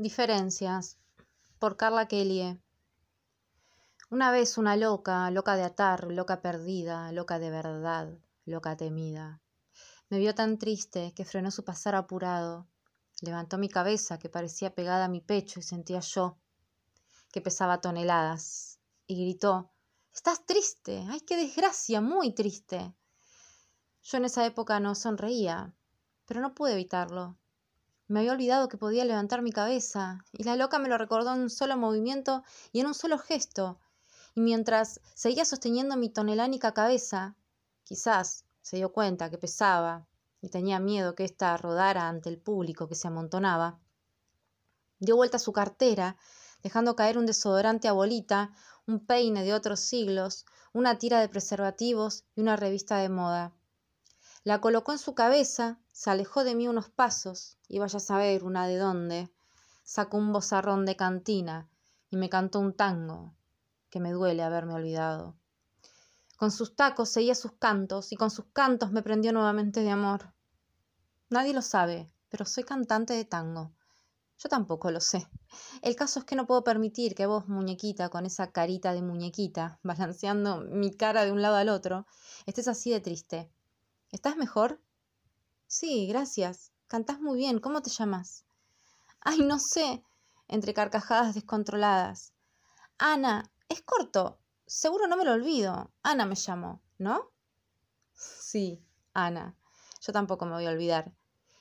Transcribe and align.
Diferencias 0.00 0.96
por 1.58 1.76
Carla 1.76 2.08
Kelly. 2.08 2.58
Una 4.08 4.32
vez 4.32 4.56
una 4.56 4.74
loca, 4.74 5.30
loca 5.30 5.56
de 5.56 5.62
atar, 5.62 6.04
loca 6.10 6.40
perdida, 6.40 7.12
loca 7.12 7.38
de 7.38 7.50
verdad, 7.50 8.18
loca 8.46 8.78
temida. 8.78 9.42
Me 10.08 10.18
vio 10.18 10.34
tan 10.34 10.56
triste 10.56 11.12
que 11.14 11.26
frenó 11.26 11.50
su 11.50 11.66
pasar 11.66 11.94
apurado. 11.94 12.66
Levantó 13.20 13.58
mi 13.58 13.68
cabeza 13.68 14.18
que 14.18 14.30
parecía 14.30 14.74
pegada 14.74 15.04
a 15.04 15.08
mi 15.08 15.20
pecho 15.20 15.60
y 15.60 15.62
sentía 15.62 16.00
yo 16.00 16.38
que 17.30 17.42
pesaba 17.42 17.82
toneladas. 17.82 18.80
Y 19.06 19.22
gritó, 19.22 19.70
Estás 20.14 20.46
triste. 20.46 21.04
Ay, 21.10 21.20
qué 21.20 21.36
desgracia, 21.36 22.00
muy 22.00 22.32
triste. 22.32 22.94
Yo 24.02 24.16
en 24.16 24.24
esa 24.24 24.46
época 24.46 24.80
no 24.80 24.94
sonreía, 24.94 25.74
pero 26.24 26.40
no 26.40 26.54
pude 26.54 26.72
evitarlo. 26.72 27.36
Me 28.10 28.18
había 28.18 28.32
olvidado 28.32 28.68
que 28.68 28.76
podía 28.76 29.04
levantar 29.04 29.40
mi 29.40 29.52
cabeza, 29.52 30.24
y 30.32 30.42
la 30.42 30.56
loca 30.56 30.80
me 30.80 30.88
lo 30.88 30.98
recordó 30.98 31.32
en 31.32 31.42
un 31.42 31.48
solo 31.48 31.76
movimiento 31.76 32.42
y 32.72 32.80
en 32.80 32.88
un 32.88 32.94
solo 32.94 33.18
gesto. 33.18 33.78
Y 34.34 34.40
mientras 34.40 35.00
seguía 35.14 35.44
sosteniendo 35.44 35.96
mi 35.96 36.08
tonelánica 36.08 36.74
cabeza, 36.74 37.36
quizás 37.84 38.44
se 38.62 38.78
dio 38.78 38.92
cuenta 38.92 39.30
que 39.30 39.38
pesaba 39.38 40.08
y 40.40 40.48
tenía 40.48 40.80
miedo 40.80 41.14
que 41.14 41.22
ésta 41.22 41.56
rodara 41.56 42.08
ante 42.08 42.28
el 42.30 42.38
público 42.38 42.88
que 42.88 42.96
se 42.96 43.06
amontonaba. 43.06 43.78
Dio 44.98 45.14
vuelta 45.14 45.36
a 45.36 45.46
su 45.46 45.52
cartera, 45.52 46.16
dejando 46.64 46.96
caer 46.96 47.16
un 47.16 47.26
desodorante 47.26 47.86
a 47.86 47.92
bolita, 47.92 48.50
un 48.88 49.06
peine 49.06 49.44
de 49.44 49.54
otros 49.54 49.78
siglos, 49.78 50.46
una 50.72 50.98
tira 50.98 51.20
de 51.20 51.28
preservativos 51.28 52.24
y 52.34 52.40
una 52.40 52.56
revista 52.56 52.96
de 52.96 53.08
moda. 53.08 53.52
La 54.42 54.60
colocó 54.62 54.92
en 54.92 54.98
su 54.98 55.14
cabeza, 55.14 55.78
se 55.92 56.10
alejó 56.10 56.44
de 56.44 56.54
mí 56.54 56.66
unos 56.66 56.88
pasos, 56.88 57.58
y 57.68 57.78
vaya 57.78 57.98
a 57.98 58.00
saber 58.00 58.42
una 58.42 58.66
de 58.66 58.78
dónde. 58.78 59.30
Sacó 59.84 60.16
un 60.16 60.32
bozarrón 60.32 60.86
de 60.86 60.96
cantina 60.96 61.68
y 62.08 62.16
me 62.16 62.30
cantó 62.30 62.58
un 62.58 62.72
tango, 62.72 63.34
que 63.90 64.00
me 64.00 64.12
duele 64.12 64.42
haberme 64.42 64.72
olvidado. 64.72 65.36
Con 66.36 66.50
sus 66.50 66.74
tacos 66.74 67.10
seguía 67.10 67.34
sus 67.34 67.52
cantos 67.52 68.12
y 68.12 68.16
con 68.16 68.30
sus 68.30 68.46
cantos 68.46 68.92
me 68.92 69.02
prendió 69.02 69.30
nuevamente 69.32 69.80
de 69.80 69.90
amor. 69.90 70.32
Nadie 71.28 71.52
lo 71.52 71.60
sabe, 71.60 72.10
pero 72.30 72.46
soy 72.46 72.64
cantante 72.64 73.12
de 73.12 73.26
tango. 73.26 73.72
Yo 74.38 74.48
tampoco 74.48 74.90
lo 74.90 75.00
sé. 75.00 75.28
El 75.82 75.96
caso 75.96 76.20
es 76.20 76.24
que 76.24 76.34
no 76.34 76.46
puedo 76.46 76.64
permitir 76.64 77.14
que 77.14 77.26
vos, 77.26 77.46
muñequita, 77.46 78.08
con 78.08 78.24
esa 78.24 78.52
carita 78.52 78.94
de 78.94 79.02
muñequita, 79.02 79.78
balanceando 79.82 80.62
mi 80.62 80.96
cara 80.96 81.26
de 81.26 81.32
un 81.32 81.42
lado 81.42 81.56
al 81.56 81.68
otro, 81.68 82.06
estés 82.46 82.68
así 82.68 82.90
de 82.90 83.00
triste. 83.00 83.50
¿Estás 84.12 84.36
mejor? 84.36 84.80
Sí, 85.68 86.08
gracias. 86.08 86.72
Cantás 86.88 87.20
muy 87.20 87.38
bien. 87.38 87.60
¿Cómo 87.60 87.80
te 87.80 87.90
llamas? 87.90 88.44
Ay, 89.20 89.38
no 89.38 89.60
sé. 89.60 90.02
Entre 90.48 90.74
carcajadas 90.74 91.36
descontroladas. 91.36 92.32
Ana, 92.98 93.52
es 93.68 93.82
corto. 93.82 94.40
Seguro 94.66 95.06
no 95.06 95.16
me 95.16 95.24
lo 95.24 95.32
olvido. 95.32 95.92
Ana 96.02 96.26
me 96.26 96.34
llamó, 96.34 96.82
¿no? 96.98 97.30
Sí, 98.12 98.84
Ana. 99.14 99.56
Yo 100.00 100.12
tampoco 100.12 100.44
me 100.44 100.54
voy 100.54 100.66
a 100.66 100.70
olvidar. 100.70 101.12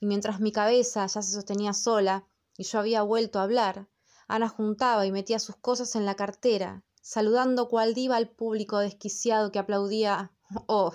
Y 0.00 0.06
mientras 0.06 0.40
mi 0.40 0.50
cabeza 0.50 1.06
ya 1.06 1.20
se 1.20 1.32
sostenía 1.32 1.74
sola 1.74 2.24
y 2.56 2.64
yo 2.64 2.78
había 2.78 3.02
vuelto 3.02 3.38
a 3.38 3.42
hablar, 3.42 3.86
Ana 4.28 4.48
juntaba 4.48 5.04
y 5.04 5.12
metía 5.12 5.38
sus 5.38 5.56
cosas 5.56 5.94
en 5.94 6.06
la 6.06 6.14
cartera, 6.14 6.84
saludando 7.02 7.68
cual 7.68 7.92
diva 7.92 8.16
al 8.16 8.30
público 8.30 8.78
desquiciado 8.78 9.52
que 9.52 9.58
aplaudía. 9.58 10.32
Oh, 10.66 10.94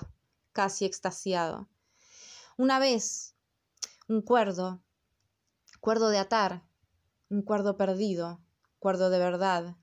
casi 0.55 0.85
extasiado. 0.85 1.67
Una 2.55 2.79
vez, 2.79 3.35
un 4.07 4.21
cuerdo, 4.21 4.81
cuerdo 5.81 6.07
de 6.07 6.17
atar, 6.17 6.63
un 7.27 7.41
cuerdo 7.41 7.75
perdido, 7.75 8.39
cuerdo 8.79 9.09
de 9.09 9.19
verdad, 9.19 9.75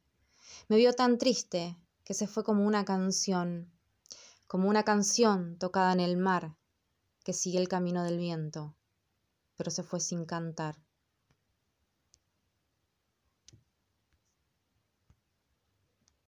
me 0.69 0.79
vio 0.79 0.95
tan 0.95 1.19
triste 1.19 1.77
que 2.05 2.15
se 2.15 2.27
fue 2.27 2.43
como 2.43 2.65
una 2.65 2.87
canción, 2.87 3.71
como 4.47 4.71
una 4.71 4.83
canción 4.83 5.59
tocada 5.59 5.93
en 5.93 6.01
el 6.01 6.17
mar, 6.17 6.57
que 7.23 7.35
sigue 7.35 7.59
el 7.59 7.69
camino 7.69 8.03
del 8.03 8.17
viento, 8.17 8.75
pero 9.57 9.71
se 9.71 9.83
fue 9.83 10.01
sin 10.01 10.25
cantar. 10.25 10.83